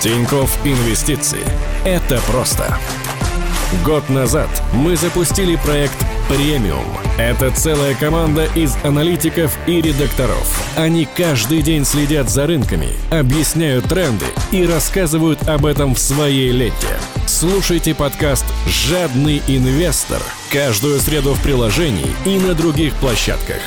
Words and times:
Тиньков 0.00 0.56
Инвестиции. 0.64 1.44
Это 1.84 2.20
просто. 2.30 2.78
Год 3.84 4.08
назад 4.08 4.48
мы 4.72 4.96
запустили 4.96 5.56
проект 5.56 5.96
«Премиум». 6.28 6.86
Это 7.18 7.50
целая 7.50 7.94
команда 7.96 8.44
из 8.54 8.76
аналитиков 8.84 9.58
и 9.66 9.80
редакторов. 9.82 10.46
Они 10.76 11.06
каждый 11.16 11.62
день 11.62 11.84
следят 11.84 12.30
за 12.30 12.46
рынками, 12.46 12.90
объясняют 13.10 13.86
тренды 13.86 14.26
и 14.52 14.64
рассказывают 14.64 15.48
об 15.48 15.66
этом 15.66 15.96
в 15.96 15.98
своей 15.98 16.52
ленте. 16.52 16.96
Слушайте 17.26 17.92
подкаст 17.94 18.44
«Жадный 18.68 19.42
инвестор» 19.48 20.22
каждую 20.52 21.00
среду 21.00 21.34
в 21.34 21.42
приложении 21.42 22.14
и 22.24 22.38
на 22.38 22.54
других 22.54 22.94
площадках. 22.94 23.60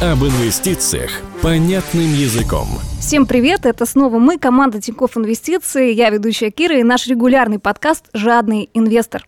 Об 0.00 0.24
инвестициях 0.24 1.10
понятным 1.42 2.14
языком. 2.14 2.68
Всем 3.00 3.26
привет, 3.26 3.66
это 3.66 3.84
снова 3.84 4.20
мы, 4.20 4.38
команда 4.38 4.80
Тинькофф 4.80 5.16
Инвестиции, 5.16 5.92
я 5.92 6.08
ведущая 6.08 6.52
Кира 6.52 6.78
и 6.78 6.84
наш 6.84 7.08
регулярный 7.08 7.58
подкаст 7.58 8.04
«Жадный 8.12 8.70
инвестор». 8.74 9.26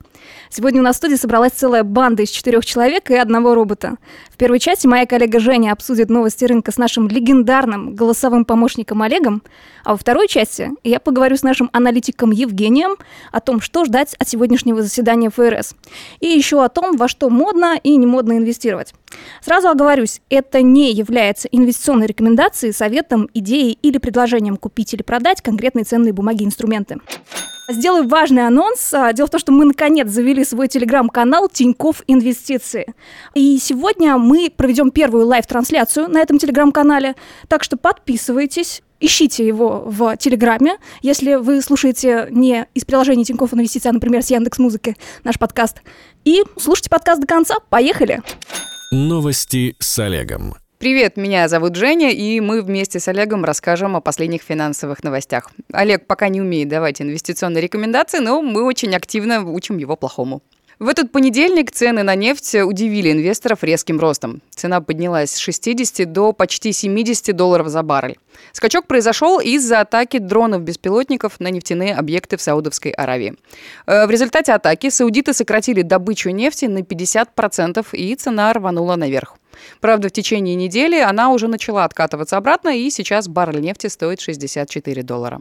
Сегодня 0.50 0.80
у 0.80 0.84
нас 0.84 0.96
в 0.96 0.98
студии 0.98 1.16
собралась 1.16 1.52
целая 1.52 1.82
банда 1.82 2.22
из 2.22 2.30
четырех 2.30 2.64
человек 2.64 3.10
и 3.10 3.14
одного 3.14 3.54
робота. 3.54 3.96
В 4.30 4.36
первой 4.36 4.58
части 4.58 4.86
моя 4.86 5.06
коллега 5.06 5.40
Женя 5.40 5.72
обсудит 5.72 6.10
новости 6.10 6.44
рынка 6.44 6.72
с 6.72 6.78
нашим 6.78 7.08
легендарным 7.08 7.94
голосовым 7.94 8.44
помощником 8.44 9.02
Олегом, 9.02 9.42
а 9.84 9.92
во 9.92 9.96
второй 9.96 10.28
части 10.28 10.70
я 10.82 11.00
поговорю 11.00 11.36
с 11.36 11.42
нашим 11.42 11.70
аналитиком 11.72 12.30
Евгением 12.30 12.96
о 13.32 13.40
том, 13.40 13.60
что 13.60 13.84
ждать 13.84 14.14
от 14.14 14.28
сегодняшнего 14.28 14.82
заседания 14.82 15.30
ФРС, 15.30 15.74
и 16.20 16.26
еще 16.26 16.64
о 16.64 16.68
том, 16.68 16.96
во 16.96 17.08
что 17.08 17.30
модно 17.30 17.78
и 17.82 17.96
не 17.96 18.06
модно 18.06 18.38
инвестировать. 18.38 18.94
Сразу 19.42 19.68
оговорюсь, 19.68 20.20
это 20.30 20.62
не 20.62 20.92
является 20.92 21.48
инвестиционной 21.48 22.06
рекомендацией, 22.06 22.72
советом, 22.72 23.28
идеей 23.34 23.78
или 23.82 23.98
предложением 23.98 24.56
купить 24.56 24.94
или 24.94 25.02
продать 25.02 25.42
конкретные 25.42 25.84
ценные 25.84 26.12
бумаги 26.12 26.42
и 26.42 26.46
инструменты. 26.46 26.98
Сделаю 27.68 28.06
важный 28.06 28.46
анонс. 28.46 28.92
А, 28.92 29.12
дело 29.12 29.26
в 29.26 29.30
том, 29.30 29.40
что 29.40 29.50
мы 29.52 29.64
наконец 29.64 30.08
завели 30.08 30.44
свой 30.44 30.68
телеграм-канал 30.68 31.48
Тинькофф 31.48 32.02
Инвестиции. 32.06 32.94
И 33.34 33.58
сегодня 33.58 34.18
мы 34.18 34.52
проведем 34.54 34.90
первую 34.90 35.26
live-трансляцию 35.26 36.08
на 36.08 36.18
этом 36.20 36.38
телеграм-канале. 36.38 37.14
Так 37.48 37.64
что 37.64 37.78
подписывайтесь, 37.78 38.82
ищите 39.00 39.46
его 39.46 39.82
в 39.86 40.16
Телеграме. 40.18 40.76
Если 41.00 41.34
вы 41.36 41.62
слушаете 41.62 42.28
не 42.30 42.66
из 42.74 42.84
приложения 42.84 43.24
Тинькофф 43.24 43.54
Инвестиции, 43.54 43.88
а, 43.88 43.92
например, 43.92 44.22
с 44.22 44.30
Яндекс 44.30 44.58
Музыки 44.58 44.96
наш 45.24 45.38
подкаст. 45.38 45.78
И 46.24 46.42
слушайте 46.58 46.90
подкаст 46.90 47.20
до 47.22 47.26
конца. 47.26 47.56
Поехали! 47.70 48.20
Новости 48.90 49.74
с 49.78 49.98
Олегом. 49.98 50.54
Привет, 50.84 51.16
меня 51.16 51.48
зовут 51.48 51.76
Женя, 51.76 52.10
и 52.10 52.40
мы 52.40 52.60
вместе 52.60 53.00
с 53.00 53.08
Олегом 53.08 53.42
расскажем 53.42 53.96
о 53.96 54.02
последних 54.02 54.42
финансовых 54.42 55.02
новостях. 55.02 55.50
Олег 55.72 56.06
пока 56.06 56.28
не 56.28 56.42
умеет 56.42 56.68
давать 56.68 57.00
инвестиционные 57.00 57.62
рекомендации, 57.62 58.18
но 58.18 58.42
мы 58.42 58.62
очень 58.62 58.94
активно 58.94 59.50
учим 59.50 59.78
его 59.78 59.96
плохому. 59.96 60.42
В 60.78 60.88
этот 60.88 61.10
понедельник 61.10 61.70
цены 61.70 62.02
на 62.02 62.14
нефть 62.14 62.56
удивили 62.56 63.10
инвесторов 63.12 63.64
резким 63.64 63.98
ростом. 63.98 64.42
Цена 64.50 64.82
поднялась 64.82 65.30
с 65.30 65.38
60 65.38 66.12
до 66.12 66.34
почти 66.34 66.70
70 66.72 67.34
долларов 67.34 67.68
за 67.68 67.82
баррель. 67.82 68.18
Скачок 68.52 68.86
произошел 68.86 69.40
из-за 69.40 69.80
атаки 69.80 70.18
дронов-беспилотников 70.18 71.40
на 71.40 71.48
нефтяные 71.48 71.94
объекты 71.94 72.36
в 72.36 72.42
Саудовской 72.42 72.90
Аравии. 72.90 73.36
Э, 73.86 74.06
в 74.06 74.10
результате 74.10 74.52
атаки 74.52 74.90
саудиты 74.90 75.32
сократили 75.32 75.80
добычу 75.80 76.28
нефти 76.28 76.66
на 76.66 76.80
50%, 76.80 77.86
и 77.92 78.14
цена 78.16 78.52
рванула 78.52 78.96
наверх. 78.96 79.38
Правда, 79.80 80.08
в 80.08 80.12
течение 80.12 80.54
недели 80.54 80.98
она 80.98 81.30
уже 81.30 81.48
начала 81.48 81.84
откатываться 81.84 82.36
обратно, 82.36 82.70
и 82.70 82.90
сейчас 82.90 83.28
баррель 83.28 83.60
нефти 83.60 83.86
стоит 83.88 84.20
64 84.20 85.02
доллара. 85.02 85.40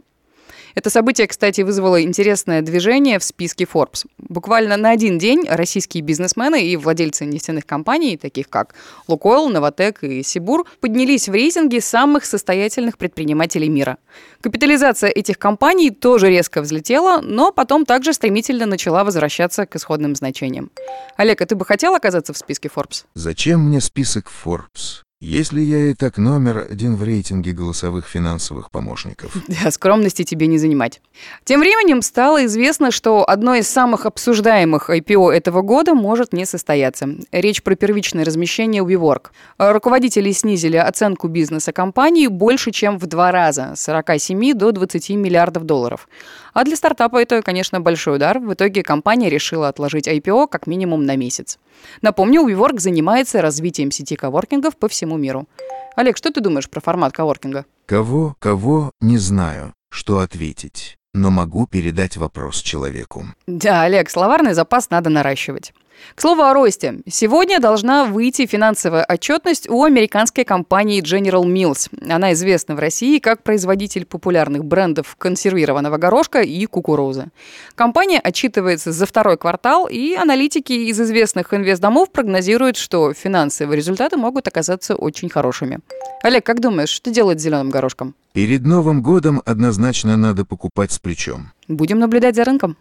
Это 0.74 0.90
событие, 0.90 1.26
кстати, 1.26 1.60
вызвало 1.60 2.02
интересное 2.02 2.60
движение 2.60 3.18
в 3.18 3.24
списке 3.24 3.64
Forbes. 3.64 4.06
Буквально 4.18 4.76
на 4.76 4.90
один 4.90 5.18
день 5.18 5.46
российские 5.48 6.02
бизнесмены 6.02 6.66
и 6.66 6.76
владельцы 6.76 7.24
нефтяных 7.24 7.64
компаний, 7.64 8.16
таких 8.16 8.48
как 8.48 8.74
Лукойл, 9.06 9.48
Новотек 9.48 10.02
и 10.02 10.22
Сибур, 10.22 10.66
поднялись 10.80 11.28
в 11.28 11.32
рейтинге 11.32 11.80
самых 11.80 12.24
состоятельных 12.24 12.98
предпринимателей 12.98 13.68
мира. 13.68 13.98
Капитализация 14.40 15.10
этих 15.10 15.38
компаний 15.38 15.90
тоже 15.90 16.28
резко 16.28 16.60
взлетела, 16.60 17.20
но 17.20 17.52
потом 17.52 17.86
также 17.86 18.12
стремительно 18.12 18.66
начала 18.66 19.04
возвращаться 19.04 19.66
к 19.66 19.76
исходным 19.76 20.16
значениям. 20.16 20.70
Олег, 21.16 21.40
а 21.40 21.46
ты 21.46 21.54
бы 21.54 21.64
хотел 21.64 21.94
оказаться 21.94 22.32
в 22.32 22.36
списке 22.38 22.68
Forbes? 22.74 23.04
Зачем 23.14 23.60
мне 23.68 23.80
список 23.80 24.30
Forbes? 24.44 25.04
Если 25.26 25.62
я 25.62 25.86
и 25.86 25.94
так 25.94 26.18
номер 26.18 26.66
один 26.70 26.96
в 26.96 27.02
рейтинге 27.02 27.52
голосовых 27.52 28.06
финансовых 28.06 28.70
помощников. 28.70 29.34
Да, 29.48 29.70
скромности 29.70 30.22
тебе 30.22 30.46
не 30.46 30.58
занимать. 30.58 31.00
Тем 31.44 31.60
временем 31.60 32.02
стало 32.02 32.44
известно, 32.44 32.90
что 32.90 33.26
одно 33.26 33.54
из 33.54 33.66
самых 33.66 34.04
обсуждаемых 34.04 34.90
IPO 34.90 35.32
этого 35.32 35.62
года 35.62 35.94
может 35.94 36.34
не 36.34 36.44
состояться. 36.44 37.08
Речь 37.32 37.62
про 37.62 37.74
первичное 37.74 38.26
размещение 38.26 38.82
WeWork. 38.82 39.28
Руководители 39.56 40.30
снизили 40.32 40.76
оценку 40.76 41.28
бизнеса 41.28 41.72
компании 41.72 42.26
больше, 42.26 42.70
чем 42.70 42.98
в 42.98 43.06
два 43.06 43.32
раза, 43.32 43.72
с 43.76 43.84
47 43.84 44.52
до 44.52 44.72
20 44.72 45.08
миллиардов 45.10 45.64
долларов. 45.64 46.06
А 46.54 46.64
для 46.64 46.76
стартапа 46.76 47.20
это, 47.20 47.42
конечно, 47.42 47.80
большой 47.80 48.16
удар. 48.16 48.38
В 48.38 48.54
итоге 48.54 48.82
компания 48.82 49.28
решила 49.28 49.68
отложить 49.68 50.08
IPO 50.08 50.48
как 50.48 50.66
минимум 50.66 51.04
на 51.04 51.16
месяц. 51.16 51.58
Напомню, 52.00 52.48
WeWork 52.48 52.78
занимается 52.78 53.42
развитием 53.42 53.90
сети 53.90 54.16
коворкингов 54.16 54.76
по 54.76 54.88
всему 54.88 55.16
миру. 55.16 55.46
Олег, 55.96 56.16
что 56.16 56.30
ты 56.30 56.40
думаешь 56.40 56.70
про 56.70 56.80
формат 56.80 57.12
коворкинга? 57.12 57.66
Кого, 57.86 58.36
кого, 58.38 58.92
не 59.00 59.18
знаю, 59.18 59.74
что 59.90 60.20
ответить 60.20 60.96
но 61.14 61.30
могу 61.30 61.66
передать 61.66 62.16
вопрос 62.16 62.60
человеку. 62.60 63.24
Да, 63.46 63.82
Олег, 63.82 64.10
словарный 64.10 64.52
запас 64.52 64.90
надо 64.90 65.10
наращивать. 65.10 65.72
К 66.14 66.20
слову 66.20 66.42
о 66.42 66.54
росте. 66.54 67.00
Сегодня 67.08 67.60
должна 67.60 68.04
выйти 68.04 68.46
финансовая 68.46 69.04
отчетность 69.04 69.68
у 69.68 69.82
американской 69.82 70.44
компании 70.44 71.02
General 71.02 71.44
Mills. 71.44 71.90
Она 72.08 72.32
известна 72.32 72.74
в 72.74 72.78
России 72.78 73.18
как 73.18 73.42
производитель 73.42 74.04
популярных 74.04 74.64
брендов 74.64 75.16
консервированного 75.16 75.96
горошка 75.96 76.42
и 76.42 76.66
кукурузы. 76.66 77.28
Компания 77.74 78.20
отчитывается 78.20 78.92
за 78.92 79.06
второй 79.06 79.36
квартал, 79.36 79.86
и 79.86 80.14
аналитики 80.14 80.72
из 80.72 81.00
известных 81.00 81.52
инвестдомов 81.52 82.10
прогнозируют, 82.10 82.76
что 82.76 83.12
финансовые 83.12 83.76
результаты 83.76 84.16
могут 84.16 84.48
оказаться 84.48 84.94
очень 84.94 85.28
хорошими. 85.28 85.80
Олег, 86.22 86.44
как 86.44 86.60
думаешь, 86.60 86.90
что 86.90 87.10
делать 87.10 87.40
с 87.40 87.42
зеленым 87.42 87.70
горошком? 87.70 88.14
Перед 88.32 88.62
Новым 88.62 89.00
годом 89.00 89.42
однозначно 89.44 90.16
надо 90.16 90.44
покупать 90.44 90.90
с 90.90 90.98
плечом. 90.98 91.52
Будем 91.68 91.98
наблюдать 91.98 92.36
за 92.36 92.44
рынком. 92.44 92.76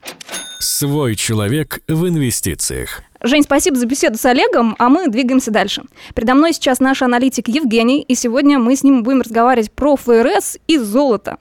Свой 0.59 1.16
человек 1.16 1.81
в 1.88 2.07
инвестициях. 2.07 3.01
Жень, 3.21 3.44
спасибо 3.44 3.77
за 3.77 3.85
беседу 3.85 4.17
с 4.17 4.25
Олегом, 4.25 4.75
а 4.79 4.89
мы 4.89 5.07
двигаемся 5.07 5.49
дальше. 5.49 5.83
Передо 6.13 6.35
мной 6.35 6.51
сейчас 6.51 6.81
наш 6.81 7.01
аналитик 7.01 7.47
Евгений, 7.47 8.01
и 8.01 8.16
сегодня 8.16 8.59
мы 8.59 8.75
с 8.75 8.83
ним 8.83 9.03
будем 9.03 9.22
разговаривать 9.22 9.72
про 9.72 9.95
ФРС 9.95 10.57
и 10.67 10.77
золото. 10.77 11.38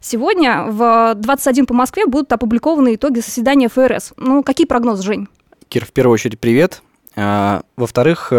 Сегодня 0.00 0.64
в 0.68 1.14
21 1.14 1.66
по 1.66 1.74
Москве 1.74 2.06
будут 2.06 2.32
опубликованы 2.32 2.94
итоги 2.94 3.20
заседания 3.20 3.68
ФРС. 3.68 4.14
Ну, 4.16 4.42
какие 4.42 4.66
прогнозы, 4.66 5.02
Жень? 5.02 5.28
Кир, 5.68 5.84
в 5.84 5.92
первую 5.92 6.14
очередь, 6.14 6.40
привет. 6.40 6.82
А, 7.16 7.62
во-вторых, 7.76 8.32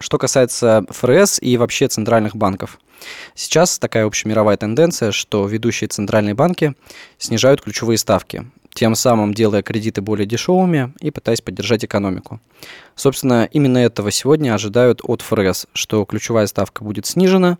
что 0.00 0.18
касается 0.18 0.84
ФРС 0.88 1.38
и 1.40 1.56
вообще 1.56 1.86
центральных 1.88 2.34
банков. 2.34 2.80
Сейчас 3.34 3.78
такая 3.78 4.06
общемировая 4.06 4.56
тенденция, 4.56 5.12
что 5.12 5.46
ведущие 5.46 5.88
центральные 5.88 6.34
банки 6.34 6.74
снижают 7.18 7.62
ключевые 7.62 7.98
ставки 7.98 8.46
тем 8.74 8.94
самым 8.94 9.34
делая 9.34 9.62
кредиты 9.62 10.00
более 10.00 10.26
дешевыми 10.26 10.92
и 11.00 11.10
пытаясь 11.10 11.40
поддержать 11.40 11.84
экономику. 11.84 12.40
Собственно, 12.94 13.48
именно 13.50 13.78
этого 13.78 14.10
сегодня 14.10 14.54
ожидают 14.54 15.00
от 15.02 15.22
ФРС, 15.22 15.66
что 15.72 16.04
ключевая 16.04 16.46
ставка 16.46 16.84
будет 16.84 17.06
снижена 17.06 17.58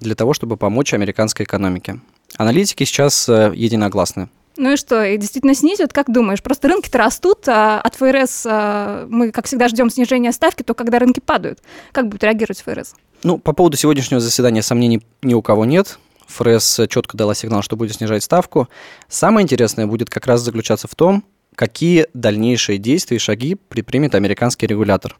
для 0.00 0.14
того, 0.14 0.34
чтобы 0.34 0.56
помочь 0.56 0.94
американской 0.94 1.44
экономике. 1.44 2.00
Аналитики 2.36 2.84
сейчас 2.84 3.28
э, 3.28 3.52
единогласны. 3.54 4.28
Ну 4.58 4.72
и 4.72 4.76
что, 4.76 5.04
и 5.04 5.16
действительно 5.16 5.54
снизят, 5.54 5.92
как 5.92 6.12
думаешь? 6.12 6.42
Просто 6.42 6.66
рынки-то 6.66 6.98
растут, 6.98 7.48
а 7.48 7.80
от 7.80 7.94
ФРС 7.94 8.44
а, 8.44 9.06
мы, 9.08 9.30
как 9.30 9.46
всегда, 9.46 9.68
ждем 9.68 9.88
снижения 9.88 10.32
ставки, 10.32 10.64
то 10.64 10.74
когда 10.74 10.98
рынки 10.98 11.20
падают. 11.20 11.60
Как 11.92 12.08
будет 12.08 12.24
реагировать 12.24 12.60
ФРС? 12.62 12.94
Ну, 13.22 13.38
по 13.38 13.52
поводу 13.52 13.76
сегодняшнего 13.76 14.20
заседания 14.20 14.62
сомнений 14.62 15.00
ни 15.22 15.32
у 15.32 15.42
кого 15.42 15.64
нет. 15.64 16.00
ФРС 16.26 16.80
четко 16.88 17.16
дала 17.16 17.36
сигнал, 17.36 17.62
что 17.62 17.76
будет 17.76 17.94
снижать 17.94 18.24
ставку. 18.24 18.68
Самое 19.08 19.44
интересное 19.44 19.86
будет 19.86 20.10
как 20.10 20.26
раз 20.26 20.40
заключаться 20.40 20.88
в 20.88 20.94
том, 20.96 21.24
какие 21.54 22.08
дальнейшие 22.12 22.78
действия 22.78 23.18
и 23.18 23.20
шаги 23.20 23.54
предпримет 23.54 24.16
американский 24.16 24.66
регулятор. 24.66 25.16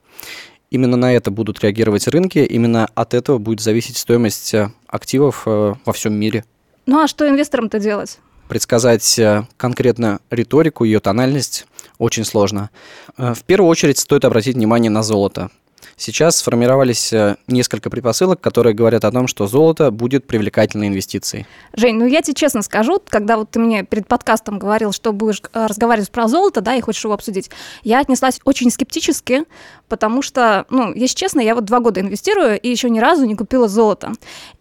Именно 0.70 0.96
на 0.96 1.14
это 1.14 1.30
будут 1.30 1.62
реагировать 1.62 2.08
рынки, 2.08 2.38
именно 2.38 2.88
от 2.92 3.14
этого 3.14 3.38
будет 3.38 3.60
зависеть 3.60 3.98
стоимость 3.98 4.52
э, 4.52 4.70
активов 4.88 5.44
э, 5.46 5.74
во 5.84 5.92
всем 5.92 6.14
мире. 6.14 6.44
Ну 6.86 7.00
а 7.00 7.06
что 7.06 7.26
инвесторам-то 7.28 7.78
делать? 7.78 8.18
Предсказать 8.48 9.18
э, 9.18 9.44
конкретно 9.56 10.20
риторику, 10.30 10.84
ее 10.84 11.00
тональность 11.00 11.66
очень 11.98 12.24
сложно. 12.24 12.70
В 13.16 13.42
первую 13.44 13.68
очередь 13.68 13.98
стоит 13.98 14.24
обратить 14.24 14.54
внимание 14.56 14.90
на 14.90 15.02
золото. 15.02 15.50
Сейчас 15.96 16.36
сформировались 16.36 17.12
э, 17.12 17.36
несколько 17.46 17.90
предпосылок, 17.90 18.40
которые 18.40 18.74
говорят 18.74 19.04
о 19.04 19.12
том, 19.12 19.26
что 19.26 19.46
золото 19.46 19.90
будет 19.90 20.26
привлекательной 20.26 20.88
инвестицией. 20.88 21.46
Жень, 21.74 21.96
ну 21.96 22.06
я 22.06 22.22
тебе 22.22 22.34
честно 22.34 22.62
скажу, 22.62 23.00
когда 23.08 23.36
вот 23.36 23.50
ты 23.50 23.58
мне 23.58 23.82
перед 23.84 24.06
подкастом 24.06 24.58
говорил, 24.58 24.92
что 24.92 25.12
будешь 25.12 25.42
э, 25.52 25.66
разговаривать 25.66 26.10
про 26.10 26.28
золото, 26.28 26.60
да, 26.60 26.74
и 26.74 26.80
хочешь 26.80 27.04
его 27.04 27.14
обсудить, 27.14 27.50
я 27.82 28.00
отнеслась 28.00 28.40
очень 28.44 28.70
скептически, 28.70 29.44
потому 29.88 30.22
что, 30.22 30.66
ну, 30.70 30.92
если 30.94 31.16
честно, 31.16 31.40
я 31.40 31.54
вот 31.54 31.64
два 31.64 31.80
года 31.80 32.00
инвестирую 32.00 32.58
и 32.58 32.68
еще 32.68 32.90
ни 32.90 33.00
разу 33.00 33.24
не 33.24 33.34
купила 33.34 33.68
золото. 33.68 34.12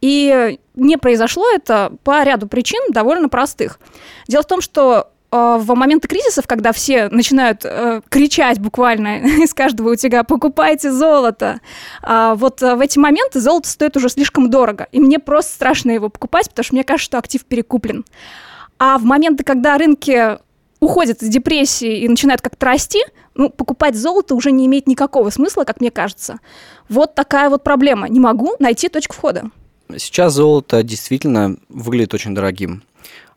И 0.02 0.58
не 0.76 0.98
произошло 0.98 1.46
это 1.54 1.92
по 2.04 2.24
ряду 2.24 2.48
причин 2.48 2.82
довольно 2.90 3.30
простых. 3.30 3.80
Дело 4.28 4.44
в 4.44 4.48
том, 4.48 4.62
что 4.62 5.12
в 5.32 5.76
моменты 5.76 6.08
кризисов, 6.08 6.48
когда 6.48 6.72
все 6.72 7.10
начинают 7.10 7.66
э, 7.66 8.02
кричать 8.10 8.60
буквально 8.60 9.18
из 9.44 9.54
каждого 9.54 9.92
утюга 9.92 10.24
«покупайте 10.24 10.92
золото», 10.92 11.60
э, 12.02 12.34
вот 12.38 12.62
э, 12.62 12.76
в 12.76 12.80
эти 12.80 12.98
моменты 12.98 13.42
золото 13.42 13.68
стоит 13.68 13.98
уже 13.98 14.10
слишком 14.10 14.50
дорого, 14.50 14.88
и 14.92 15.00
мне 15.00 15.20
просто 15.20 15.54
страшно 15.54 15.92
его 15.92 16.10
покупать, 16.10 16.50
потому 16.50 16.64
что 16.64 16.76
мне 16.76 16.84
кажется, 16.84 17.06
что 17.06 17.18
актив 17.18 17.44
перекуплен. 17.44 18.06
А 18.80 18.98
в 18.98 19.04
моменты, 19.04 19.44
когда 19.44 19.78
рынки 19.78 20.38
уходят 20.80 21.22
из 21.22 21.30
депрессии 21.30 22.00
и 22.00 22.08
начинают 22.08 22.42
как-то 22.42 22.66
расти, 22.66 23.04
ну, 23.36 23.50
покупать 23.50 23.96
золото 23.96 24.36
уже 24.36 24.52
не 24.52 24.66
имеет 24.66 24.88
никакого 24.88 25.30
смысла, 25.30 25.64
как 25.64 25.82
мне 25.82 25.92
кажется. 25.92 26.40
Вот 26.90 27.16
такая 27.16 27.50
вот 27.50 27.64
проблема. 27.64 28.08
Не 28.08 28.20
могу 28.20 28.56
найти 28.60 28.88
точку 28.90 29.16
входа. 29.16 29.50
Сейчас 29.98 30.34
золото 30.34 30.84
действительно 30.84 31.56
выглядит 31.70 32.14
очень 32.14 32.36
дорогим. 32.36 32.84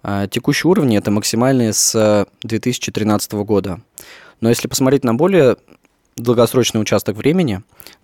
А, 0.02 0.26
текущие 0.26 0.70
уровни 0.70 0.97
это 0.97 1.11
максимальные 1.11 1.73
с 1.73 2.26
2013 2.43 3.32
года. 3.32 3.81
Но 4.41 4.49
если 4.49 4.69
посмотреть 4.69 5.05
на 5.05 5.14
более 5.14 5.56
долгосрочный 6.17 6.81
участок 6.81 7.17
времени, 7.17 7.62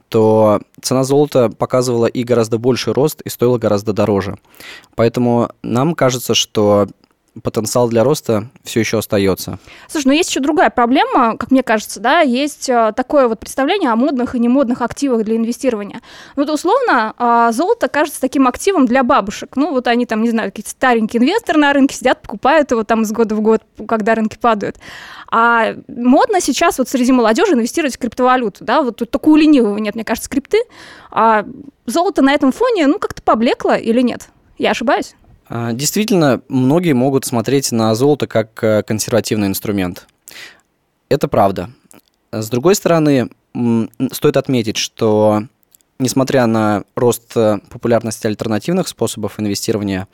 то 0.08 0.60
цена 0.82 1.04
золота 1.04 1.48
показывала 1.48 2.06
и 2.06 2.22
гораздо 2.22 2.58
больший 2.58 2.92
рост, 2.92 3.20
и 3.22 3.28
стоила 3.28 3.58
гораздо 3.58 3.92
дороже. 3.92 4.36
Поэтому 4.94 5.50
нам 5.62 5.94
кажется, 5.94 6.34
что 6.34 6.88
потенциал 7.42 7.88
для 7.88 8.04
роста 8.04 8.48
все 8.64 8.80
еще 8.80 8.98
остается. 8.98 9.58
Слушай, 9.88 10.06
но 10.06 10.12
есть 10.12 10.30
еще 10.30 10.40
другая 10.40 10.70
проблема, 10.70 11.36
как 11.36 11.50
мне 11.50 11.62
кажется, 11.62 12.00
да, 12.00 12.20
есть 12.20 12.68
э, 12.68 12.92
такое 12.96 13.28
вот 13.28 13.40
представление 13.40 13.90
о 13.90 13.96
модных 13.96 14.34
и 14.34 14.38
немодных 14.38 14.82
активах 14.82 15.24
для 15.24 15.36
инвестирования. 15.36 16.00
Ну, 16.36 16.44
вот 16.44 16.52
условно, 16.52 17.14
а, 17.18 17.52
золото 17.52 17.88
кажется 17.88 18.20
таким 18.20 18.46
активом 18.46 18.86
для 18.86 19.02
бабушек. 19.02 19.56
Ну, 19.56 19.70
вот 19.70 19.86
они 19.86 20.06
там, 20.06 20.22
не 20.22 20.30
знаю, 20.30 20.50
какие-то 20.50 20.70
старенькие 20.70 21.22
инвесторы 21.22 21.58
на 21.58 21.72
рынке 21.72 21.96
сидят, 21.96 22.22
покупают 22.22 22.70
его 22.70 22.84
там 22.84 23.02
из 23.02 23.12
года 23.12 23.34
в 23.34 23.40
год, 23.40 23.62
когда 23.86 24.14
рынки 24.14 24.38
падают. 24.40 24.76
А 25.30 25.74
модно 25.88 26.40
сейчас 26.40 26.78
вот 26.78 26.88
среди 26.88 27.12
молодежи 27.12 27.52
инвестировать 27.52 27.96
в 27.96 27.98
криптовалюту, 27.98 28.64
да, 28.64 28.82
вот 28.82 28.96
тут 28.96 29.16
у 29.26 29.36
ленивого 29.36 29.76
нет, 29.78 29.94
мне 29.94 30.04
кажется, 30.04 30.30
крипты, 30.30 30.58
а 31.10 31.44
золото 31.86 32.22
на 32.22 32.32
этом 32.32 32.52
фоне, 32.52 32.86
ну, 32.86 32.98
как-то 32.98 33.22
поблекло 33.22 33.74
или 33.74 34.00
нет? 34.02 34.28
Я 34.56 34.70
ошибаюсь? 34.70 35.14
А, 35.48 35.72
действительно, 35.72 36.40
многие 36.48 36.92
могут 36.92 37.24
смотреть 37.24 37.72
на 37.72 37.94
золото 37.94 38.26
как 38.26 38.62
э, 38.62 38.82
консервативный 38.82 39.46
инструмент. 39.46 40.06
Это 41.08 41.28
правда. 41.28 41.70
С 42.32 42.50
другой 42.50 42.74
стороны, 42.74 43.30
стоит 44.12 44.36
отметить, 44.36 44.76
что 44.76 45.44
несмотря 45.98 46.46
на 46.46 46.84
рост 46.94 47.36
э, 47.36 47.58
популярности 47.70 48.26
альтернативных 48.26 48.88
способов 48.88 49.38
инвестирования, 49.40 50.08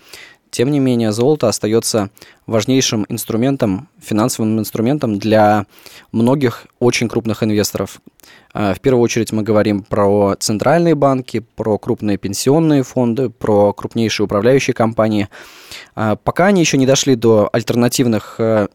тем 0.53 0.71
не 0.71 0.81
менее, 0.81 1.13
золото 1.13 1.49
остается 1.49 2.11
важнейшим 2.47 3.07
инструментом, 3.09 3.89
финансовым 4.01 4.59
инструментом 4.59 5.19
для 5.19 5.65
многих 6.13 6.67
очень 6.79 7.09
крупных 7.09 7.43
инвесторов. 7.43 8.03
А, 8.53 8.75
в 8.75 8.81
первую 8.81 9.03
очередь 9.03 9.33
мы 9.33 9.43
говорим 9.43 9.83
про 9.83 10.37
центральные 10.39 10.95
банки, 10.95 11.41
про 11.41 11.79
крупные 11.79 12.19
пенсионные 12.19 12.83
фонды, 12.83 13.31
про 13.31 13.73
крупнейшие 13.73 14.27
управляющие 14.27 14.75
компании. 14.75 15.29
А, 15.95 16.17
пока 16.17 16.47
они 16.47 16.61
еще 16.61 16.77
не 16.77 16.85
дошли 16.85 17.17
до 17.17 17.49
альтернативных 17.51 18.35
э, 18.39 18.69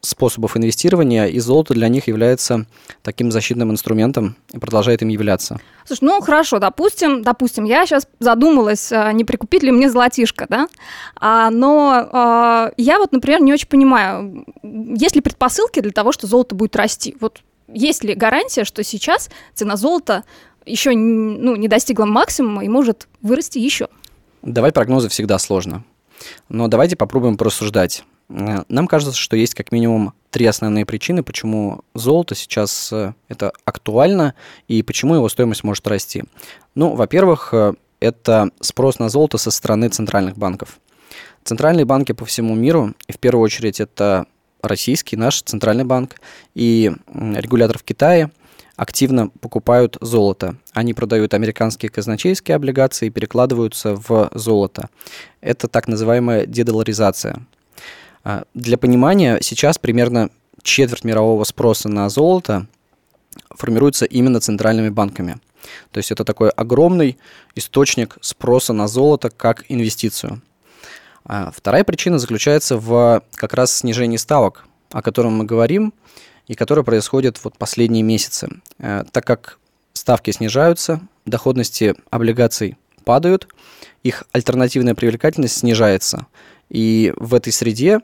способов 0.00 0.56
инвестирования, 0.56 1.26
и 1.26 1.38
золото 1.40 1.74
для 1.74 1.88
них 1.88 2.08
является 2.08 2.66
таким 3.02 3.30
защитным 3.30 3.70
инструментом 3.70 4.36
и 4.52 4.58
продолжает 4.58 5.02
им 5.02 5.08
являться. 5.08 5.60
Слушай, 5.84 6.04
ну 6.04 6.20
хорошо, 6.20 6.58
допустим, 6.58 7.22
допустим, 7.22 7.64
я 7.64 7.84
сейчас 7.84 8.08
задумалась, 8.18 8.90
а, 8.92 9.12
не 9.12 9.24
прикупить 9.24 9.62
ли 9.62 9.70
мне 9.70 9.90
золотишко, 9.90 10.46
да? 10.48 10.68
А, 11.16 11.50
но 11.50 12.08
а, 12.12 12.72
я 12.76 12.98
вот, 12.98 13.12
например, 13.12 13.42
не 13.42 13.52
очень 13.52 13.68
понимаю, 13.68 14.46
есть 14.62 15.14
ли 15.14 15.20
предпосылки 15.20 15.80
для 15.80 15.92
того, 15.92 16.12
что 16.12 16.26
золото 16.26 16.54
будет 16.54 16.76
расти? 16.76 17.16
Вот 17.20 17.40
есть 17.68 18.02
ли 18.02 18.14
гарантия, 18.14 18.64
что 18.64 18.82
сейчас 18.82 19.30
цена 19.54 19.76
золота 19.76 20.24
еще 20.64 20.92
ну, 20.92 21.56
не 21.56 21.68
достигла 21.68 22.06
максимума 22.06 22.64
и 22.64 22.68
может 22.68 23.06
вырасти 23.22 23.58
еще? 23.58 23.88
Давать 24.42 24.72
прогнозы 24.72 25.08
всегда 25.08 25.38
сложно. 25.38 25.84
Но 26.48 26.68
давайте 26.68 26.96
попробуем 26.96 27.36
порассуждать. 27.36 28.04
Э, 28.30 28.62
нам 28.68 28.86
кажется, 28.86 29.14
что 29.14 29.36
есть 29.36 29.54
как 29.54 29.72
минимум 29.72 30.14
три 30.30 30.46
основные 30.46 30.86
причины, 30.86 31.22
почему 31.22 31.80
золото 31.94 32.34
сейчас 32.34 32.92
э, 32.92 33.12
это 33.28 33.52
актуально 33.64 34.34
и 34.68 34.82
почему 34.82 35.14
его 35.14 35.28
стоимость 35.28 35.64
может 35.64 35.86
расти. 35.88 36.24
Ну, 36.74 36.94
во-первых, 36.94 37.50
э, 37.52 37.74
это 37.98 38.50
спрос 38.60 38.98
на 38.98 39.08
золото 39.08 39.38
со 39.38 39.50
стороны 39.50 39.88
центральных 39.88 40.38
банков. 40.38 40.78
Центральные 41.44 41.84
банки 41.84 42.12
по 42.12 42.24
всему 42.24 42.54
миру, 42.54 42.94
и 43.08 43.12
в 43.12 43.18
первую 43.18 43.42
очередь 43.42 43.80
это 43.80 44.26
российский, 44.62 45.16
наш 45.16 45.42
центральный 45.42 45.84
банк 45.84 46.20
и 46.54 46.92
регулятор 47.14 47.78
в 47.78 47.82
Китае 47.82 48.30
активно 48.76 49.28
покупают 49.28 49.96
золото. 50.00 50.56
Они 50.72 50.94
продают 50.94 51.34
американские 51.34 51.90
казначейские 51.90 52.56
облигации 52.56 53.06
и 53.06 53.10
перекладываются 53.10 53.94
в 53.94 54.30
золото. 54.34 54.88
Это 55.40 55.66
так 55.66 55.88
называемая 55.88 56.46
дедоларизация. 56.46 57.46
А, 58.24 58.44
для 58.54 58.78
понимания, 58.78 59.38
сейчас 59.40 59.78
примерно 59.78 60.30
четверть 60.62 61.04
мирового 61.04 61.44
спроса 61.44 61.88
на 61.88 62.08
золото 62.08 62.66
формируется 63.50 64.04
именно 64.04 64.40
центральными 64.40 64.88
банками. 64.88 65.38
То 65.92 65.98
есть 65.98 66.10
это 66.10 66.24
такой 66.24 66.50
огромный 66.50 67.18
источник 67.54 68.18
спроса 68.20 68.72
на 68.72 68.88
золото 68.88 69.30
как 69.30 69.64
инвестицию. 69.68 70.40
А 71.24 71.50
вторая 71.54 71.84
причина 71.84 72.18
заключается 72.18 72.76
в 72.76 73.22
как 73.34 73.54
раз 73.54 73.76
снижении 73.76 74.16
ставок, 74.16 74.64
о 74.90 75.02
котором 75.02 75.34
мы 75.34 75.44
говорим, 75.44 75.92
и 76.46 76.54
которое 76.54 76.82
происходит 76.82 77.42
вот 77.44 77.56
последние 77.56 78.02
месяцы. 78.02 78.48
Э, 78.78 79.04
так 79.12 79.24
как 79.24 79.58
ставки 79.92 80.30
снижаются, 80.30 81.00
доходности 81.26 81.94
облигаций 82.10 82.76
падают, 83.04 83.46
их 84.02 84.24
альтернативная 84.32 84.94
привлекательность 84.94 85.58
снижается. 85.58 86.26
И 86.68 87.12
в 87.16 87.34
этой 87.34 87.52
среде 87.52 88.00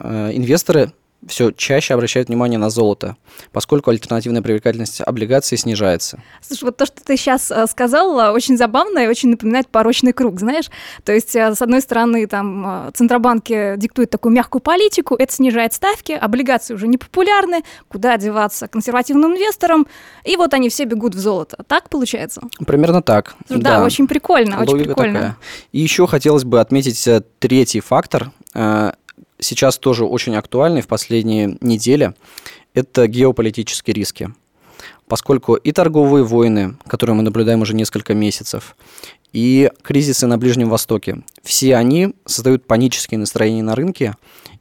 инвесторы 0.00 0.92
все 1.26 1.50
чаще 1.50 1.94
обращают 1.94 2.28
внимание 2.28 2.58
на 2.58 2.70
золото, 2.70 3.16
поскольку 3.52 3.90
альтернативная 3.90 4.40
привлекательность 4.40 5.00
облигаций 5.00 5.58
снижается. 5.58 6.22
Слушай, 6.40 6.64
вот 6.64 6.76
то, 6.76 6.86
что 6.86 7.02
ты 7.02 7.16
сейчас 7.16 7.50
э, 7.50 7.66
сказал, 7.66 8.32
очень 8.32 8.56
забавно 8.56 9.00
и 9.00 9.08
очень 9.08 9.30
напоминает 9.30 9.68
порочный 9.68 10.12
круг, 10.12 10.38
знаешь? 10.38 10.70
То 11.04 11.12
есть, 11.12 11.34
э, 11.34 11.54
с 11.54 11.60
одной 11.60 11.80
стороны, 11.80 12.26
там, 12.26 12.88
э, 12.88 12.90
Центробанки 12.94 13.74
диктуют 13.76 14.10
такую 14.10 14.32
мягкую 14.32 14.62
политику, 14.62 15.16
это 15.16 15.32
снижает 15.32 15.72
ставки, 15.72 16.12
облигации 16.12 16.74
уже 16.74 16.86
не 16.86 16.98
популярны, 16.98 17.62
куда 17.88 18.16
деваться 18.16 18.68
консервативным 18.68 19.32
инвесторам, 19.32 19.88
и 20.24 20.36
вот 20.36 20.54
они 20.54 20.68
все 20.68 20.84
бегут 20.84 21.16
в 21.16 21.18
золото. 21.18 21.58
Так 21.66 21.88
получается? 21.88 22.42
Примерно 22.64 23.02
так. 23.02 23.34
Да, 23.48 23.78
да. 23.78 23.84
очень 23.84 24.06
прикольно, 24.06 24.58
Логика 24.58 24.72
очень 24.72 24.84
прикольно. 24.84 25.14
Такая. 25.14 25.36
И 25.72 25.80
еще 25.80 26.06
хотелось 26.06 26.44
бы 26.44 26.60
отметить 26.60 27.08
третий 27.40 27.80
фактор– 27.80 28.30
сейчас 29.40 29.78
тоже 29.78 30.04
очень 30.04 30.36
актуальный 30.36 30.80
в 30.80 30.86
последние 30.86 31.58
недели, 31.60 32.14
это 32.74 33.06
геополитические 33.06 33.94
риски. 33.94 34.30
Поскольку 35.06 35.54
и 35.54 35.72
торговые 35.72 36.24
войны, 36.24 36.76
которые 36.86 37.16
мы 37.16 37.22
наблюдаем 37.22 37.62
уже 37.62 37.74
несколько 37.74 38.14
месяцев, 38.14 38.76
и 39.32 39.70
кризисы 39.82 40.26
на 40.26 40.38
Ближнем 40.38 40.68
Востоке, 40.68 41.22
все 41.42 41.76
они 41.76 42.14
создают 42.24 42.66
панические 42.66 43.18
настроения 43.18 43.62
на 43.62 43.74
рынке, 43.74 44.14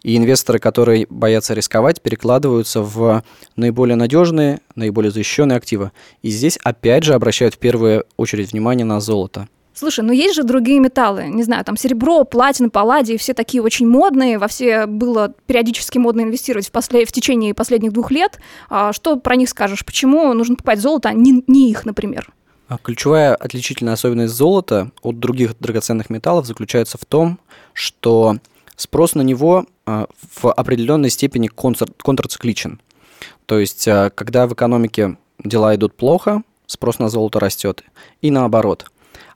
и 0.04 0.16
инвесторы, 0.16 0.60
которые 0.60 1.08
боятся 1.10 1.54
рисковать, 1.54 2.02
перекладываются 2.02 2.82
в 2.82 3.24
наиболее 3.56 3.96
надежные, 3.96 4.62
наиболее 4.76 5.12
защищенные 5.12 5.58
активы. 5.58 5.92
И 6.22 6.30
здесь 6.30 6.58
опять 6.64 7.04
же 7.04 7.14
обращают 7.14 7.56
в 7.56 7.58
первую 7.58 8.06
очередь 8.16 8.52
внимание 8.52 8.86
на 8.86 9.00
золото. 9.00 9.48
Слушай, 9.78 10.04
ну 10.04 10.12
есть 10.12 10.34
же 10.34 10.44
другие 10.44 10.80
металлы, 10.80 11.28
не 11.28 11.44
знаю, 11.44 11.64
там 11.64 11.78
серебро, 11.78 12.24
платина, 12.24 12.72
палладий, 12.72 13.16
все 13.18 13.36
такие 13.36 13.62
очень 13.62 13.88
модные, 13.88 14.40
во 14.40 14.48
все 14.48 14.88
было 14.88 15.36
периодически 15.46 16.00
модно 16.00 16.22
инвестировать 16.22 16.68
в, 16.68 16.72
послед... 16.72 17.08
в 17.08 17.12
течение 17.12 17.54
последних 17.54 17.94
двух 17.94 18.10
лет. 18.10 18.40
А 18.72 18.92
что 18.92 19.18
про 19.18 19.36
них 19.36 19.50
скажешь? 19.50 19.86
Почему 19.86 20.34
нужно 20.34 20.56
покупать 20.56 20.80
золото, 20.80 21.10
а 21.10 21.14
не, 21.14 21.44
не 21.46 21.70
их, 21.70 21.86
например? 21.86 22.34
А 22.68 22.80
ключевая 22.80 23.36
отличительная 23.36 23.94
особенность 23.94 24.34
золота 24.34 24.90
от 25.04 25.20
других 25.20 25.56
драгоценных 25.60 26.10
металлов 26.10 26.48
заключается 26.48 26.98
в 26.98 27.06
том, 27.06 27.38
что 27.74 28.38
спрос 28.76 29.14
на 29.14 29.22
него 29.22 29.68
а, 29.86 30.08
в 30.42 30.52
определенной 30.52 31.12
степени 31.12 31.50
контр... 31.50 31.88
контрцикличен. 31.98 32.82
То 33.46 33.60
есть, 33.60 33.88
а, 33.88 34.10
когда 34.10 34.48
в 34.48 34.54
экономике 34.54 35.18
дела 35.38 35.76
идут 35.76 35.94
плохо, 35.94 36.42
спрос 36.66 36.98
на 36.98 37.10
золото 37.10 37.40
растет. 37.40 37.84
И 38.24 38.32
наоборот. 38.32 38.88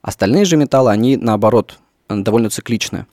Остальные 0.01 0.45
же 0.45 0.57
металлы, 0.57 0.91
они 0.91 1.17
наоборот 1.17 1.79
довольно 2.09 2.49
цикличны. 2.49 3.05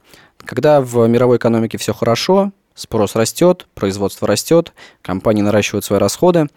Когда 0.44 0.80
в 0.80 1.06
мировой 1.06 1.36
экономике 1.36 1.78
все 1.78 1.92
хорошо, 1.92 2.52
спрос 2.74 3.14
растет, 3.16 3.66
производство 3.74 4.26
растет, 4.26 4.72
компании 5.02 5.42
наращивают 5.42 5.84
свои 5.84 5.98
расходы, 5.98 6.48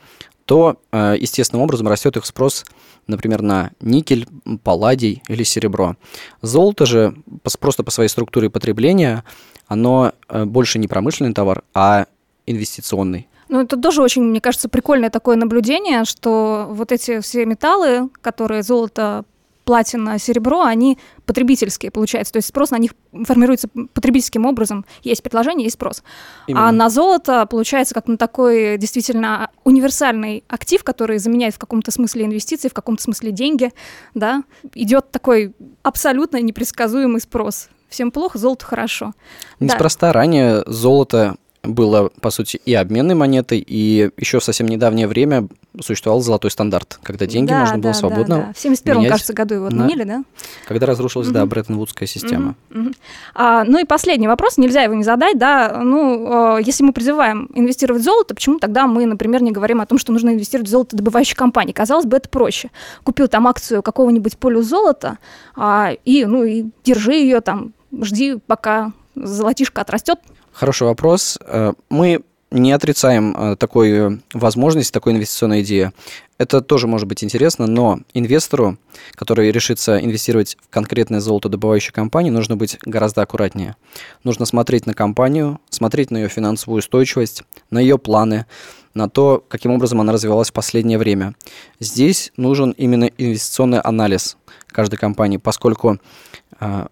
то 0.46 0.78
э, 0.92 1.16
естественным 1.20 1.64
образом 1.64 1.88
растет 1.88 2.18
их 2.18 2.26
спрос, 2.26 2.66
например, 3.08 3.42
на 3.42 3.72
никель, 3.80 4.28
палладий 4.64 5.24
или 5.28 5.44
серебро. 5.44 5.96
Золото 6.42 6.86
же 6.86 7.16
просто 7.60 7.84
по 7.84 7.92
своей 7.92 8.10
структуре 8.10 8.50
потребления, 8.50 9.24
оно 9.68 10.14
э, 10.28 10.46
больше 10.46 10.80
не 10.80 10.88
промышленный 10.88 11.34
товар, 11.34 11.64
а 11.74 12.06
инвестиционный. 12.46 13.28
Ну, 13.50 13.62
это 13.62 13.76
тоже 13.76 14.02
очень, 14.02 14.24
мне 14.24 14.40
кажется, 14.40 14.70
прикольное 14.70 15.10
такое 15.10 15.36
наблюдение, 15.36 16.06
что 16.06 16.68
вот 16.70 16.92
эти 16.92 17.20
все 17.20 17.46
металлы, 17.46 18.10
которые 18.22 18.64
золото 18.64 19.26
платина, 19.64 20.20
серебро, 20.20 20.64
они 20.64 20.98
потребительские, 21.26 21.92
получается. 21.92 22.34
То 22.34 22.38
есть 22.38 22.50
спрос 22.50 22.72
на 22.72 22.78
них 22.78 22.92
формируется 23.26 23.68
потребительским 23.94 24.46
образом. 24.46 24.86
Есть 25.04 25.24
предложение, 25.24 25.66
есть 25.66 25.76
спрос. 25.76 26.04
А 26.04 26.52
Именно. 26.52 26.70
А 26.70 26.72
на 26.72 26.90
золото, 26.90 27.46
получается, 27.46 27.94
как 27.94 28.08
на 28.08 28.18
такой 28.18 28.78
действительно 28.78 29.50
универсальный 29.64 30.44
актив, 30.48 30.84
который 30.84 31.20
заменяет 31.20 31.56
в 31.56 31.60
каком-то 31.60 31.92
смысле 31.92 32.26
инвестиции, 32.26 32.70
в 32.70 32.74
каком-то 32.74 33.04
смысле 33.04 33.32
деньги, 33.32 33.72
да, 34.14 34.44
идет 34.74 35.12
такой 35.12 35.54
абсолютно 35.84 36.42
непредсказуемый 36.42 37.22
спрос. 37.22 37.70
Всем 37.90 38.12
плохо, 38.12 38.38
золото 38.38 38.66
хорошо. 38.66 39.14
Неспроста 39.60 40.08
да. 40.08 40.14
ранее 40.14 40.64
золото 40.66 41.36
было, 41.64 42.10
по 42.22 42.32
сути, 42.32 42.60
и 42.66 42.74
обменной 42.74 43.14
монетой, 43.14 43.64
и 43.66 44.10
еще 44.18 44.40
в 44.40 44.44
совсем 44.44 44.68
недавнее 44.68 45.08
время 45.08 45.48
существовал 45.80 46.22
золотой 46.22 46.50
стандарт, 46.50 47.00
когда 47.04 47.28
деньги 47.28 47.50
да, 47.50 47.60
можно 47.60 47.78
было 47.78 47.94
да, 47.94 48.00
свободно 48.00 48.36
да, 48.36 48.46
да. 48.48 48.54
В 48.54 48.60
71 48.60 49.10
кажется, 49.10 49.34
году 49.34 49.56
его 49.56 49.66
отменили, 49.68 50.04
на... 50.04 50.18
да? 50.18 50.24
Когда 50.68 50.88
разрушилась, 50.88 51.28
угу. 51.28 51.36
да, 51.36 51.46
Бреттон-Вудская 51.46 52.08
система. 52.08 52.56
Угу, 52.72 52.80
угу. 52.80 52.92
А, 53.36 53.64
ну 53.64 53.78
и 53.78 53.86
последний 53.86 54.28
вопрос, 54.28 54.58
нельзя 54.58 54.82
его 54.82 54.96
не 54.96 55.04
задать, 55.04 55.38
да, 55.38 55.82
ну, 55.84 56.58
э, 56.58 56.64
если 56.64 56.84
мы 56.84 56.94
призываем 56.94 57.50
инвестировать 57.54 58.02
в 58.02 58.06
золото, 58.06 58.34
почему 58.34 58.58
тогда 58.58 58.88
мы, 58.88 59.06
например, 59.06 59.44
не 59.44 59.52
говорим 59.52 59.82
о 59.82 59.86
том, 59.86 60.00
что 60.00 60.12
нужно 60.12 60.32
инвестировать 60.32 60.68
в 60.68 60.72
золото 60.72 60.98
добывающей 60.98 61.36
компании? 61.36 61.74
Казалось 61.74 62.06
бы, 62.06 62.18
это 62.18 62.28
проще. 62.28 62.72
Купил 63.04 63.28
там 63.28 63.48
акцию 63.48 63.84
какого-нибудь 63.84 64.38
полю 64.40 64.64
золота, 64.64 65.20
а, 65.56 65.92
и, 66.06 66.26
ну, 66.26 66.44
и 66.44 66.66
держи 66.84 67.14
ее 67.14 67.42
там, 67.42 67.74
жди, 68.02 68.38
пока 68.48 68.94
золотишко 69.16 69.82
отрастет. 69.82 70.20
Хороший 70.54 70.84
вопрос. 70.84 71.40
Э, 71.46 71.74
мы 71.90 72.22
не 72.52 72.74
отрицаем 72.74 73.36
э, 73.36 73.56
такой 73.56 73.92
э, 73.92 74.18
возможности, 74.34 74.92
такой 74.92 75.14
инвестиционной 75.14 75.62
идеи. 75.62 75.92
Это 76.38 76.60
тоже 76.60 76.88
может 76.88 77.08
быть 77.08 77.24
интересно, 77.24 77.68
но 77.68 78.00
инвестору, 78.14 78.78
который 79.14 79.52
решится 79.52 80.00
инвестировать 80.04 80.58
в 80.62 80.70
конкретное 80.70 81.22
золотодобывающую 81.22 81.94
компанию, 81.94 82.34
нужно 82.34 82.58
быть 82.58 82.78
гораздо 82.82 83.22
аккуратнее. 83.22 83.76
Нужно 84.24 84.46
смотреть 84.46 84.86
на 84.86 84.94
компанию, 84.94 85.60
смотреть 85.70 86.12
на 86.12 86.18
ее 86.18 86.28
финансовую 86.28 86.80
устойчивость, 86.80 87.44
на 87.70 87.80
ее 87.80 87.98
планы, 87.98 88.46
на 88.94 89.10
то, 89.10 89.44
каким 89.48 89.72
образом 89.72 90.02
она 90.02 90.12
развивалась 90.12 90.50
в 90.50 90.54
последнее 90.54 90.98
время. 90.98 91.36
Здесь 91.80 92.34
нужен 92.36 92.72
именно 92.72 93.06
инвестиционный 93.06 93.80
анализ 93.80 94.36
каждой 94.68 94.98
компании, 94.98 95.38
поскольку 95.38 96.00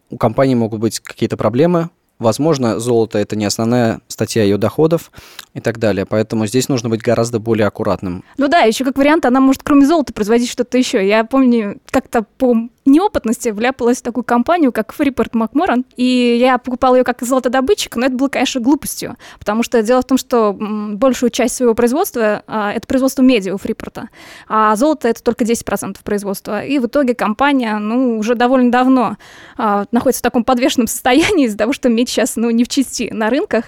у 0.10 0.18
компании 0.18 0.56
могут 0.56 0.80
быть 0.80 1.00
какие-то 1.00 1.38
проблемы, 1.38 1.90
Возможно, 2.20 2.80
золото 2.80 3.18
это 3.18 3.36
не 3.36 3.46
основная 3.46 4.02
статья 4.10 4.44
ее 4.44 4.58
доходов 4.58 5.12
и 5.54 5.62
так 5.62 5.80
далее. 5.80 6.06
Поэтому 6.06 6.46
здесь 6.48 6.68
нужно 6.68 6.90
быть 6.90 7.02
гораздо 7.02 7.40
более 7.40 7.66
аккуратным. 7.66 8.26
Ну 8.38 8.48
да, 8.50 8.60
еще 8.60 8.84
как 8.84 8.98
вариант, 8.98 9.26
она 9.26 9.40
может 9.40 9.64
кроме 9.64 9.86
золота 9.86 10.14
производить 10.14 10.50
что-то 10.50 10.78
еще. 10.78 11.08
Я 11.08 11.24
помню, 11.24 11.80
как-то 11.90 12.24
по 12.38 12.70
неопытности 12.86 13.50
вляпалась 13.50 14.00
в 14.00 14.02
такую 14.02 14.24
компанию, 14.24 14.72
как 14.72 14.94
Freeport 14.98 15.32
McMoran, 15.32 15.86
и 15.96 16.38
я 16.40 16.58
покупала 16.58 16.96
ее 16.96 17.04
как 17.04 17.22
золотодобытчик, 17.22 17.96
но 17.96 18.08
это 18.08 18.16
было, 18.16 18.28
конечно, 18.28 18.62
глупостью, 18.62 19.18
потому 19.40 19.64
что 19.64 19.82
дело 19.84 20.02
в 20.02 20.06
том, 20.06 20.18
что 20.18 20.56
большую 20.60 21.30
часть 21.30 21.56
своего 21.56 21.74
производства 21.74 22.44
а, 22.48 22.72
это 22.72 22.88
производство 22.88 23.22
меди 23.22 23.50
у 23.50 23.58
Фрипорта, 23.58 24.10
а 24.48 24.76
золото 24.76 25.08
это 25.08 25.24
только 25.24 25.44
10% 25.44 25.98
производства. 26.04 26.64
И 26.64 26.80
в 26.80 26.88
итоге 26.88 27.16
компания, 27.16 27.78
ну, 27.78 28.18
уже 28.18 28.36
довольно 28.36 28.72
давно 28.72 29.18
а, 29.58 29.86
находится 29.92 30.20
в 30.20 30.24
таком 30.24 30.44
подвешенном 30.44 30.88
состоянии 30.88 31.46
из-за 31.46 31.58
того, 31.58 31.74
что 31.74 31.90
медь 31.90 32.10
сейчас, 32.10 32.36
ну, 32.36 32.50
не 32.50 32.64
в 32.64 32.68
чести 32.68 33.10
на 33.12 33.30
рынках. 33.30 33.66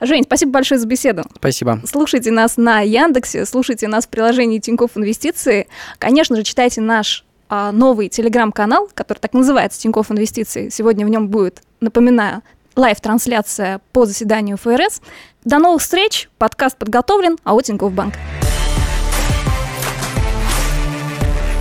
Жень, 0.00 0.24
спасибо 0.24 0.52
большое 0.52 0.78
за 0.78 0.86
беседу. 0.86 1.24
Спасибо. 1.34 1.80
Слушайте 1.84 2.30
нас 2.30 2.56
на 2.56 2.80
Яндексе, 2.80 3.44
слушайте 3.44 3.88
нас 3.88 4.06
в 4.06 4.08
приложении 4.08 4.58
Тинькофф 4.58 4.96
Инвестиции. 4.96 5.68
Конечно 5.98 6.36
же, 6.36 6.42
читайте 6.42 6.80
наш 6.80 7.24
а, 7.50 7.72
новый 7.72 8.08
телеграм-канал, 8.08 8.88
который 8.94 9.18
так 9.18 9.34
называется 9.34 9.80
Тинькофф 9.80 10.12
Инвестиции. 10.12 10.68
Сегодня 10.68 11.04
в 11.04 11.08
нем 11.08 11.28
будет, 11.28 11.62
напоминаю, 11.80 12.42
лайв-трансляция 12.76 13.80
по 13.92 14.06
заседанию 14.06 14.56
ФРС. 14.56 15.02
До 15.44 15.58
новых 15.58 15.82
встреч. 15.82 16.30
Подкаст 16.38 16.78
подготовлен, 16.78 17.36
а 17.42 17.54
у 17.54 17.60
Тинькофф 17.60 17.92
Банк. 17.92 18.14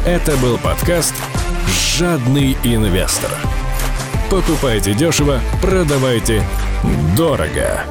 Это 0.06 0.38
был 0.38 0.58
подкаст 0.60 1.16
«Жадный 1.98 2.56
инвестор». 2.64 3.32
Покупайте 4.30 4.94
дешево, 4.94 5.40
продавайте 5.62 6.44
дорого. 7.18 7.84